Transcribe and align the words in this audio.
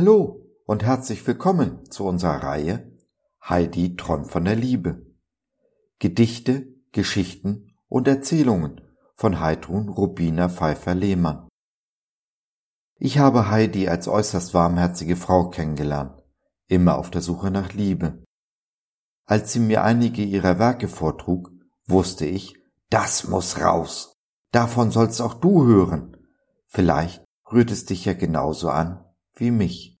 Hallo 0.00 0.46
und 0.64 0.82
herzlich 0.82 1.26
willkommen 1.26 1.84
zu 1.90 2.06
unserer 2.06 2.42
Reihe 2.42 2.90
Heidi 3.46 3.96
träumt 3.96 4.30
von 4.30 4.46
der 4.46 4.56
Liebe. 4.56 5.04
Gedichte, 5.98 6.68
Geschichten 6.90 7.74
und 7.86 8.08
Erzählungen 8.08 8.80
von 9.14 9.40
Heidrun 9.40 9.90
Rubina 9.90 10.48
Pfeiffer-Lehmann. 10.48 11.48
Ich 12.96 13.18
habe 13.18 13.50
Heidi 13.50 13.88
als 13.88 14.08
äußerst 14.08 14.54
warmherzige 14.54 15.16
Frau 15.16 15.50
kennengelernt, 15.50 16.22
immer 16.66 16.96
auf 16.96 17.10
der 17.10 17.20
Suche 17.20 17.50
nach 17.50 17.74
Liebe. 17.74 18.24
Als 19.26 19.52
sie 19.52 19.60
mir 19.60 19.84
einige 19.84 20.22
ihrer 20.22 20.58
Werke 20.58 20.88
vortrug, 20.88 21.50
wusste 21.86 22.24
ich, 22.24 22.54
das 22.88 23.28
muss 23.28 23.60
raus. 23.60 24.14
Davon 24.50 24.92
sollst 24.92 25.20
auch 25.20 25.34
du 25.34 25.66
hören. 25.66 26.16
Vielleicht 26.68 27.22
rührt 27.52 27.70
es 27.70 27.84
dich 27.84 28.06
ja 28.06 28.14
genauso 28.14 28.70
an 28.70 29.04
wie 29.40 29.50
mich. 29.50 29.98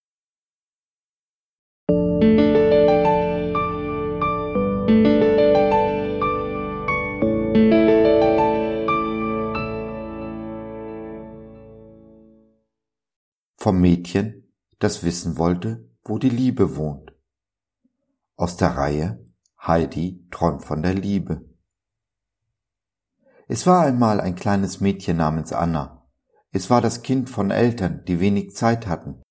Vom 13.56 13.80
Mädchen, 13.80 14.52
das 14.78 15.04
wissen 15.04 15.36
wollte, 15.38 15.90
wo 16.04 16.18
die 16.18 16.30
Liebe 16.30 16.76
wohnt. 16.76 17.12
Aus 18.36 18.56
der 18.56 18.68
Reihe 18.76 19.26
Heidi 19.62 20.26
träumt 20.30 20.64
von 20.64 20.82
der 20.82 20.94
Liebe. 20.94 21.46
Es 23.48 23.66
war 23.66 23.84
einmal 23.84 24.20
ein 24.20 24.34
kleines 24.34 24.80
Mädchen 24.80 25.18
namens 25.18 25.52
Anna, 25.52 26.00
es 26.52 26.68
war 26.68 26.80
das 26.80 27.02
Kind 27.02 27.30
von 27.30 27.50
Eltern, 27.50 28.04
die 28.06 28.18
wenig 28.18 28.56
Zeit 28.56 28.88
hatten. 28.88 29.22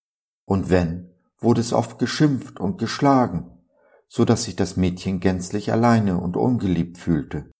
Und 0.49 0.71
wenn, 0.71 1.13
wurde 1.37 1.61
es 1.61 1.73
oft 1.73 1.99
geschimpft 1.99 2.59
und 2.59 2.79
geschlagen, 2.79 3.51
so 4.07 4.25
dass 4.25 4.45
sich 4.45 4.55
das 4.55 4.77
Mädchen 4.77 5.19
gänzlich 5.19 5.71
alleine 5.71 6.19
und 6.19 6.37
ungeliebt 6.37 6.97
fühlte. 6.97 7.51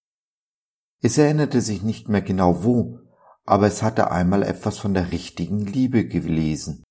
Es 1.00 1.20
erinnerte 1.20 1.62
sich 1.62 1.84
nicht 1.84 2.10
mehr 2.10 2.24
genau 2.24 2.64
wo, 2.64 3.02
aber 3.46 3.68
es 3.68 3.84
hatte 3.84 4.10
einmal 4.10 4.42
etwas 4.42 4.80
von 4.80 4.96
der 4.96 5.12
richtigen 5.12 5.60
Liebe 5.60 6.08
gelesen, 6.08 6.84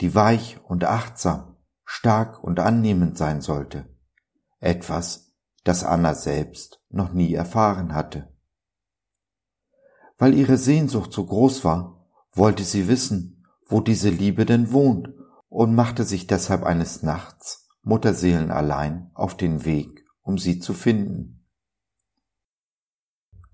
die 0.00 0.14
weich 0.14 0.60
und 0.62 0.84
achtsam, 0.84 1.56
stark 1.84 2.44
und 2.44 2.60
annehmend 2.60 3.18
sein 3.18 3.40
sollte. 3.40 3.88
Etwas, 4.60 5.32
das 5.64 5.82
Anna 5.82 6.14
selbst 6.14 6.80
noch 6.90 7.12
nie 7.12 7.34
erfahren 7.34 7.92
hatte. 7.92 8.32
Weil 10.16 10.34
ihre 10.34 10.58
Sehnsucht 10.58 11.12
so 11.12 11.26
groß 11.26 11.64
war, 11.64 12.06
wollte 12.30 12.62
sie 12.62 12.86
wissen, 12.86 13.37
wo 13.68 13.80
diese 13.80 14.10
Liebe 14.10 14.44
denn 14.44 14.72
wohnt 14.72 15.10
und 15.48 15.74
machte 15.74 16.04
sich 16.04 16.26
deshalb 16.26 16.64
eines 16.64 17.02
Nachts, 17.02 17.68
Mutterseelen 17.82 18.50
allein, 18.50 19.10
auf 19.14 19.36
den 19.36 19.64
Weg, 19.64 20.04
um 20.22 20.38
sie 20.38 20.58
zu 20.58 20.74
finden. 20.74 21.46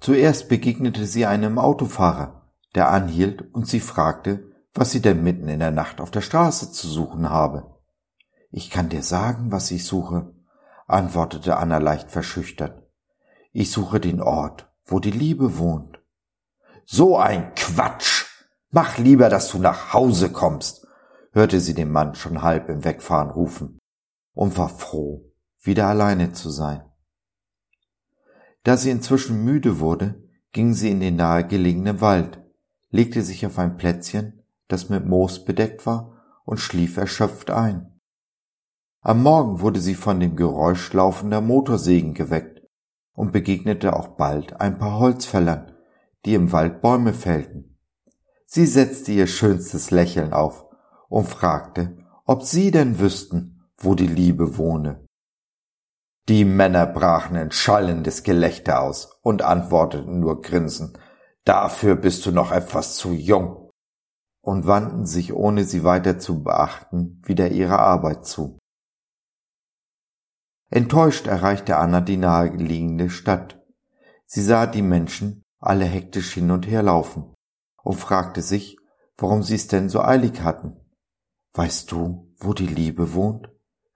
Zuerst 0.01 0.49
begegnete 0.49 1.07
sie 1.07 1.27
einem 1.27 1.59
Autofahrer, 1.59 2.51
der 2.75 2.91
anhielt 2.91 3.55
und 3.55 3.67
sie 3.69 3.81
fragte, 3.81 4.51
was 4.75 4.91
sie 4.91 5.01
denn 5.01 5.23
mitten 5.23 5.49
in 5.49 5.61
der 5.61 5.71
Nacht 5.71 6.01
auf 6.01 6.11
der 6.11 6.21
Straße 6.21 6.73
zu 6.73 6.89
suchen 6.89 7.31
habe. 7.31 7.75
Ich 8.51 8.71
kann 8.71 8.89
dir 8.89 9.03
sagen, 9.03 9.51
was 9.51 9.71
ich 9.71 9.85
suche, 9.85 10.35
antwortete 10.87 11.57
Anna 11.57 11.79
leicht 11.79 12.11
verschüchtert. 12.11 12.83
Ich 13.53 13.71
suche 13.71 14.01
den 14.01 14.21
Ort, 14.21 14.71
wo 14.85 14.99
die 14.99 15.11
Liebe 15.11 15.59
wohnt. 15.59 15.99
So 16.85 17.17
ein 17.17 17.55
Quatsch. 17.55 18.14
Mach 18.77 18.99
lieber, 18.99 19.29
dass 19.29 19.51
du 19.51 19.59
nach 19.59 19.93
Hause 19.93 20.33
kommst, 20.33 20.85
hörte 21.31 21.61
sie 21.61 21.75
den 21.75 21.93
Mann 21.93 22.17
schon 22.17 22.43
halb 22.43 22.69
im 22.69 22.85
Wegfahren 22.85 23.31
rufen 23.31 23.79
und 24.33 24.59
war 24.59 24.69
froh, 24.69 25.31
wieder 25.63 25.87
alleine 25.87 26.33
zu 26.33 26.51
sein. 26.51 26.83
Da 28.65 28.77
sie 28.77 28.91
inzwischen 28.91 29.45
müde 29.45 29.79
wurde, 29.79 30.21
ging 30.51 30.75
sie 30.75 30.91
in 30.91 30.99
den 30.99 31.15
nahegelegenen 31.15 32.01
Wald, 32.01 32.43
legte 32.91 33.23
sich 33.23 33.47
auf 33.47 33.61
ein 33.61 33.77
Plätzchen, 33.77 34.43
das 34.67 34.89
mit 34.89 35.07
Moos 35.07 35.45
bedeckt 35.45 35.87
war, 35.87 36.21
und 36.45 36.59
schlief 36.59 36.97
erschöpft 36.97 37.53
ein. 37.53 38.01
Am 39.03 39.23
Morgen 39.23 39.61
wurde 39.61 39.79
sie 39.79 39.95
von 39.95 40.19
dem 40.19 40.35
Geräusch 40.35 40.93
laufender 40.93 41.41
Motorsägen 41.41 42.13
geweckt 42.13 42.61
und 43.13 43.31
begegnete 43.31 43.95
auch 43.95 44.17
bald 44.17 44.61
ein 44.61 44.79
paar 44.79 44.99
Holzfällern, 44.99 45.71
die 46.25 46.35
im 46.35 46.51
Wald 46.51 46.83
Bäume 46.83 47.15
fällten. 47.15 47.74
Sie 48.47 48.67
setzte 48.67 49.13
ihr 49.13 49.27
schönstes 49.27 49.91
Lächeln 49.91 50.33
auf 50.33 50.67
und 51.09 51.29
fragte, 51.29 51.97
ob 52.25 52.43
sie 52.43 52.71
denn 52.71 52.99
wüssten, 52.99 53.69
wo 53.77 53.95
die 53.95 54.07
Liebe 54.07 54.57
wohne. 54.57 55.07
Die 56.29 56.45
Männer 56.45 56.87
brachen 56.87 57.37
in 57.37 57.51
schallendes 57.51 58.23
Gelächter 58.23 58.81
aus 58.81 59.19
und 59.23 59.43
antworteten 59.43 60.21
nur 60.21 60.41
grinsend, 60.41 60.99
dafür 61.45 61.97
bist 61.97 62.25
du 62.25 62.33
noch 62.33 62.51
etwas 62.51 62.97
zu 62.97 63.13
jung, 63.13 63.71
und 64.41 64.67
wandten 64.67 65.07
sich, 65.07 65.35
ohne 65.35 65.65
sie 65.65 65.85
weiter 65.85 66.19
zu 66.19 66.43
beachten, 66.43 67.21
wieder 67.25 67.51
ihrer 67.51 67.79
Arbeit 67.79 68.27
zu. 68.27 68.59
Enttäuscht 70.71 71.27
erreichte 71.27 71.77
Anna 71.77 72.01
die 72.01 72.17
naheliegende 72.17 73.11
Stadt. 73.11 73.63
Sie 74.27 74.43
sah 74.43 74.67
die 74.67 74.83
Menschen, 74.83 75.43
alle 75.61 75.85
hektisch 75.85 76.35
hin 76.35 76.51
und 76.51 76.67
her 76.67 76.83
laufen 76.83 77.34
und 77.85 77.95
fragte 77.95 78.43
sich, 78.43 78.79
warum 79.17 79.45
sie 79.45 79.55
es 79.55 79.69
denn 79.69 79.89
so 79.89 80.01
eilig 80.01 80.41
hatten. 80.41 80.77
Weißt 81.53 81.93
du, 81.93 82.33
wo 82.39 82.53
die 82.53 82.67
Liebe 82.67 83.15
wohnt? 83.15 83.49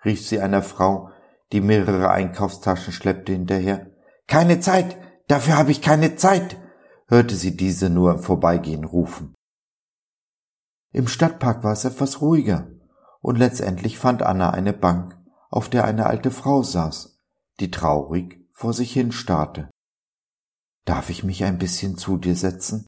rief 0.04 0.24
sie 0.24 0.40
einer 0.40 0.62
Frau, 0.62 1.10
die 1.50 1.60
mehrere 1.60 2.10
Einkaufstaschen 2.10 2.92
schleppte, 2.92 3.32
hinterher. 3.32 3.90
Keine 4.28 4.60
Zeit, 4.60 4.96
dafür 5.26 5.56
habe 5.56 5.72
ich 5.72 5.82
keine 5.82 6.14
Zeit, 6.14 6.56
hörte 7.08 7.34
sie 7.34 7.56
diese 7.56 7.90
nur 7.90 8.12
im 8.12 8.18
Vorbeigehen 8.20 8.84
rufen. 8.84 9.34
Im 10.92 11.08
Stadtpark 11.08 11.64
war 11.64 11.72
es 11.72 11.84
etwas 11.84 12.20
ruhiger, 12.20 12.68
und 13.20 13.38
letztendlich 13.38 13.98
fand 13.98 14.22
Anna 14.22 14.50
eine 14.50 14.72
Bank, 14.72 15.18
auf 15.50 15.68
der 15.68 15.84
eine 15.84 16.06
alte 16.06 16.30
Frau 16.30 16.62
saß, 16.62 17.18
die 17.58 17.70
traurig 17.70 18.46
vor 18.52 18.72
sich 18.72 18.92
hin 18.92 19.10
starrte. 19.10 19.70
Darf 20.84 21.10
ich 21.10 21.24
mich 21.24 21.44
ein 21.44 21.58
bisschen 21.58 21.96
zu 21.96 22.16
dir 22.16 22.36
setzen? 22.36 22.86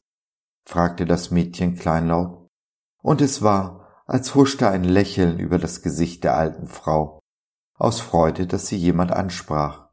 Fragte 0.63 1.05
das 1.05 1.31
Mädchen 1.31 1.75
kleinlaut, 1.75 2.49
und 3.01 3.21
es 3.21 3.41
war, 3.41 4.03
als 4.05 4.35
huschte 4.35 4.69
ein 4.69 4.83
Lächeln 4.83 5.39
über 5.39 5.57
das 5.57 5.81
Gesicht 5.81 6.23
der 6.23 6.35
alten 6.35 6.67
Frau, 6.67 7.19
aus 7.75 7.99
Freude, 7.99 8.47
dass 8.47 8.67
sie 8.67 8.77
jemand 8.77 9.11
ansprach. 9.11 9.89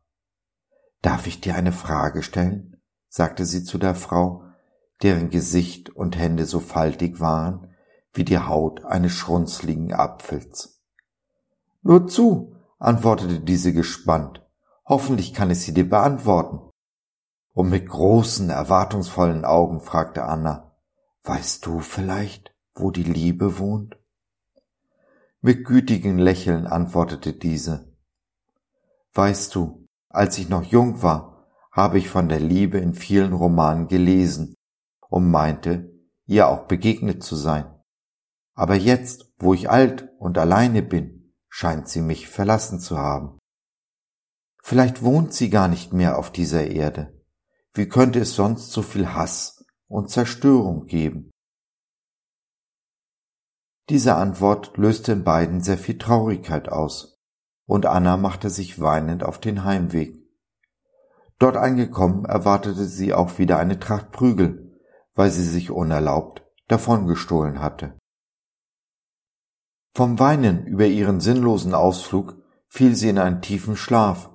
Darf 1.03 1.27
ich 1.27 1.41
dir 1.41 1.55
eine 1.55 1.73
Frage 1.73 2.23
stellen? 2.23 2.83
sagte 3.09 3.47
sie 3.47 3.65
zu 3.65 3.79
der 3.79 3.95
Frau, 3.95 4.45
deren 5.03 5.31
Gesicht 5.31 5.91
und 5.91 6.19
Hände 6.19 6.45
so 6.45 6.61
faltig 6.61 7.21
waren 7.21 7.75
wie 8.13 8.25
die 8.25 8.39
Haut 8.39 8.85
eines 8.85 9.13
schrunzligen 9.13 9.93
Apfels. 9.93 10.83
Nur 11.83 12.09
zu, 12.09 12.57
antwortete 12.79 13.41
diese 13.41 13.73
gespannt. 13.73 14.45
Hoffentlich 14.85 15.35
kann 15.35 15.51
ich 15.51 15.61
sie 15.61 15.73
dir 15.73 15.89
beantworten 15.89 16.68
und 17.59 17.71
mit 17.71 17.89
großen, 17.89 18.51
erwartungsvollen 18.51 19.45
Augen 19.45 19.81
fragte 19.81 20.23
Anna, 20.23 20.77
Weißt 21.25 21.67
du 21.67 21.81
vielleicht, 21.81 22.55
wo 22.73 22.93
die 22.93 23.03
Liebe 23.03 23.59
wohnt? 23.59 23.99
Mit 25.41 25.65
gütigem 25.65 26.19
Lächeln 26.19 26.69
antwortete 26.69 27.33
diese, 27.33 27.93
Weißt 29.13 29.57
du, 29.57 29.89
als 30.09 30.39
ich 30.39 30.49
noch 30.49 30.63
jung 30.63 31.03
war, 31.03 31.49
habe 31.73 31.99
ich 31.99 32.09
von 32.09 32.29
der 32.29 32.39
Liebe 32.39 32.79
in 32.79 32.95
vielen 32.95 33.33
Romanen 33.33 33.89
gelesen 33.89 34.55
und 35.09 35.29
meinte, 35.29 35.91
ihr 36.27 36.47
auch 36.47 36.69
begegnet 36.69 37.25
zu 37.25 37.35
sein. 37.35 37.67
Aber 38.55 38.77
jetzt, 38.77 39.33
wo 39.37 39.53
ich 39.53 39.69
alt 39.69 40.09
und 40.21 40.39
alleine 40.39 40.81
bin, 40.81 41.35
scheint 41.49 41.89
sie 41.89 42.03
mich 42.03 42.29
verlassen 42.29 42.79
zu 42.79 42.99
haben. 42.99 43.37
Vielleicht 44.63 45.03
wohnt 45.03 45.35
sie 45.35 45.51
gar 45.51 45.67
nicht 45.67 45.93
mehr 45.93 46.21
auf 46.21 46.31
dieser 46.31 46.69
Erde. 46.69 47.18
Wie 47.79 47.89
könnte 47.89 48.19
es 48.19 48.35
sonst 48.35 48.73
so 48.73 48.83
viel 48.83 49.15
Hass 49.15 49.65
und 49.87 50.11
Zerstörung 50.11 50.87
geben? 50.87 51.31
Diese 53.89 54.17
Antwort 54.17 54.77
löste 54.77 55.13
in 55.13 55.23
beiden 55.23 55.61
sehr 55.61 55.79
viel 55.79 55.97
Traurigkeit 55.97 56.69
aus, 56.69 57.21
und 57.67 57.87
Anna 57.87 58.17
machte 58.17 58.51
sich 58.51 58.81
weinend 58.81 59.23
auf 59.23 59.39
den 59.39 59.63
Heimweg. 59.63 60.19
Dort 61.39 61.57
angekommen 61.57 62.25
erwartete 62.25 62.85
sie 62.85 63.15
auch 63.15 63.39
wieder 63.39 63.61
eine 63.61 63.79
Tracht 63.79 64.11
Prügel, 64.11 64.77
weil 65.15 65.31
sie 65.31 65.45
sich 65.45 65.71
unerlaubt 65.71 66.45
davongestohlen 66.67 67.63
hatte. 67.63 67.97
Vom 69.95 70.19
Weinen 70.19 70.67
über 70.67 70.87
ihren 70.87 71.21
sinnlosen 71.21 71.75
Ausflug 71.75 72.43
fiel 72.67 72.97
sie 72.97 73.09
in 73.09 73.19
einen 73.21 73.41
tiefen 73.41 73.77
Schlaf 73.77 74.31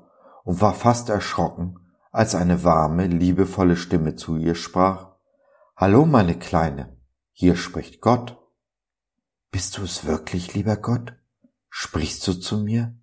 und 0.46 0.62
war 0.62 0.74
fast 0.74 1.10
erschrocken, 1.10 1.83
als 2.14 2.36
eine 2.36 2.64
warme, 2.64 3.08
liebevolle 3.08 3.76
Stimme 3.76 4.16
zu 4.16 4.38
ihr 4.38 4.56
sprach 4.56 5.16
Hallo, 5.76 6.06
meine 6.06 6.38
Kleine, 6.38 6.96
hier 7.32 7.56
spricht 7.56 8.02
Gott. 8.02 8.38
Bist 9.52 9.78
du 9.78 9.84
es 9.84 10.06
wirklich, 10.06 10.54
lieber 10.54 10.78
Gott? 10.78 11.16
Sprichst 11.70 12.26
du 12.28 12.34
zu 12.34 12.60
mir? 12.60 12.96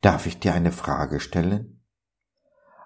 Darf 0.00 0.26
ich 0.26 0.38
dir 0.38 0.54
eine 0.54 0.70
Frage 0.70 1.18
stellen? 1.18 1.84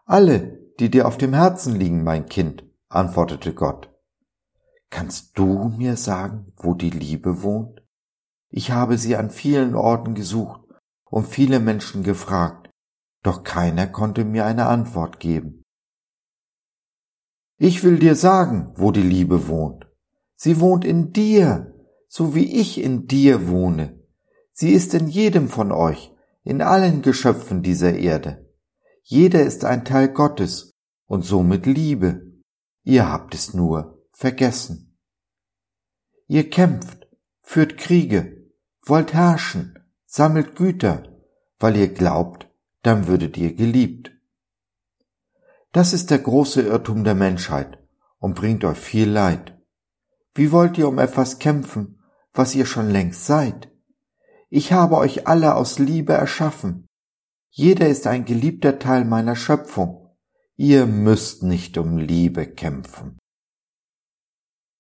Alle, 0.07 0.59
die 0.81 0.91
dir 0.91 1.07
auf 1.07 1.19
dem 1.19 1.35
Herzen 1.35 1.77
liegen, 1.77 2.03
mein 2.03 2.27
Kind, 2.27 2.65
antwortete 2.89 3.53
Gott. 3.53 3.91
Kannst 4.89 5.39
du 5.39 5.69
mir 5.77 5.97
sagen, 5.99 6.51
wo 6.57 6.73
die 6.73 6.91
Liebe 6.91 7.43
wohnt? 7.43 7.83
Ich 8.49 8.71
habe 8.71 8.97
sie 8.97 9.17
an 9.17 9.29
vielen 9.29 9.75
Orten 9.75 10.15
gesucht 10.15 10.63
und 11.05 11.27
viele 11.27 11.61
Menschen 11.61 12.03
gefragt, 12.03 12.68
doch 13.23 13.43
keiner 13.43 13.87
konnte 13.87 14.25
mir 14.25 14.47
eine 14.47 14.67
Antwort 14.67 15.21
geben. 15.21 15.65
Ich 17.57 17.83
will 17.83 17.99
dir 17.99 18.15
sagen, 18.15 18.73
wo 18.77 18.93
die 18.93 19.03
Liebe 19.03 19.49
wohnt. 19.49 19.87
Sie 20.37 20.61
wohnt 20.61 20.85
in 20.85 21.13
dir, 21.13 21.75
so 22.09 22.35
wie 22.35 22.61
ich 22.61 22.81
in 22.81 23.09
dir 23.09 23.49
wohne. 23.49 24.01
Sie 24.53 24.71
ist 24.71 24.95
in 24.95 25.09
jedem 25.09 25.49
von 25.49 25.73
euch, 25.73 26.13
in 26.45 26.63
allen 26.63 27.03
Geschöpfen 27.03 27.63
dieser 27.63 27.95
Erde. 27.95 28.49
Jeder 29.03 29.43
ist 29.43 29.65
ein 29.65 29.85
Teil 29.85 30.09
Gottes 30.09 30.75
und 31.07 31.23
somit 31.23 31.67
Liebe. 31.67 32.41
Ihr 32.85 33.11
habt 33.11 33.35
es 33.35 33.55
nur 33.55 34.05
vergessen. 34.13 34.97
Ihr 36.27 36.49
kämpft, 36.51 37.09
führt 37.43 37.77
Kriege, 37.77 38.51
wollt 38.85 39.15
herrschen, 39.15 39.79
sammelt 40.07 40.57
Güter, 40.57 41.21
weil 41.59 41.77
ihr 41.77 41.89
glaubt, 41.89 42.48
dann 42.83 43.07
würdet 43.07 43.37
ihr 43.37 43.55
geliebt. 43.55 44.13
Das 45.73 45.93
ist 45.93 46.11
der 46.11 46.19
große 46.19 46.63
Irrtum 46.63 47.05
der 47.05 47.15
Menschheit 47.15 47.79
und 48.19 48.35
bringt 48.35 48.65
euch 48.65 48.79
viel 48.79 49.09
Leid. 49.09 49.59
Wie 50.35 50.53
wollt 50.53 50.79
ihr 50.79 50.89
um 50.89 50.99
etwas 50.99 51.39
kämpfen, 51.39 52.01
was 52.33 52.55
ihr 52.55 52.67
schon 52.67 52.91
längst 52.91 53.27
seid? 53.27 53.71
Ich 54.49 54.73
habe 54.73 54.97
euch 54.97 55.27
alle 55.27 55.57
aus 55.57 55.79
Liebe 55.79 56.15
erschaffen. 56.15 56.87
Jeder 57.51 57.89
ist 57.89 58.07
ein 58.07 58.25
geliebter 58.25 58.79
Teil 58.79 59.05
meiner 59.05 59.37
Schöpfung. 59.37 60.09
Ihr 60.57 60.87
müsst 60.87 61.43
nicht 61.43 61.77
um 61.77 61.99
Liebe 61.99 62.47
kämpfen. 62.47 63.19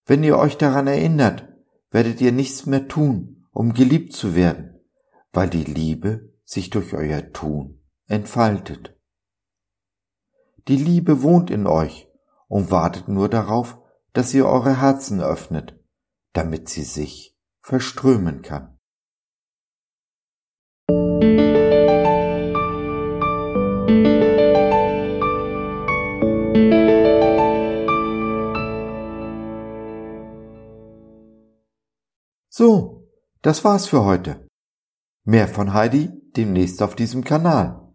Wenn 0.06 0.24
ihr 0.24 0.38
euch 0.38 0.56
daran 0.56 0.86
erinnert, 0.86 1.48
werdet 1.90 2.20
ihr 2.20 2.32
nichts 2.32 2.66
mehr 2.66 2.88
tun, 2.88 3.46
um 3.50 3.74
geliebt 3.74 4.14
zu 4.14 4.34
werden, 4.34 4.80
weil 5.32 5.50
die 5.50 5.64
Liebe 5.64 6.32
sich 6.44 6.70
durch 6.70 6.94
euer 6.94 7.32
Tun 7.32 7.77
entfaltet. 8.08 8.98
Die 10.66 10.76
Liebe 10.76 11.22
wohnt 11.22 11.50
in 11.50 11.66
euch 11.66 12.08
und 12.48 12.70
wartet 12.70 13.08
nur 13.08 13.28
darauf, 13.28 13.78
dass 14.12 14.34
ihr 14.34 14.46
eure 14.46 14.80
Herzen 14.80 15.20
öffnet, 15.20 15.78
damit 16.32 16.68
sie 16.68 16.82
sich 16.82 17.38
verströmen 17.60 18.42
kann. 18.42 18.78
So, 32.50 33.08
das 33.42 33.64
war's 33.64 33.86
für 33.86 34.04
heute. 34.04 34.48
Mehr 35.24 35.46
von 35.46 35.74
Heidi 35.74 36.10
demnächst 36.36 36.82
auf 36.82 36.96
diesem 36.96 37.22
Kanal. 37.22 37.87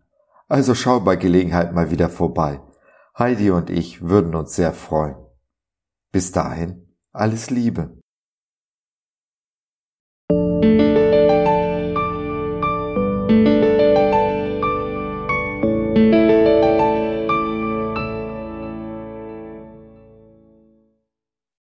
Also 0.54 0.76
schau 0.76 1.00
bei 1.00 1.16
Gelegenheit 1.16 1.74
mal 1.74 1.90
wieder 1.90 2.10
vorbei. 2.10 2.62
Heidi 3.18 3.50
und 3.50 3.72
ich 3.72 4.04
würden 4.04 4.36
uns 4.36 4.56
sehr 4.56 4.72
freuen. 4.72 5.16
Bis 6.12 6.32
dahin, 6.32 6.96
alles 7.12 7.50
Liebe. 7.50 7.98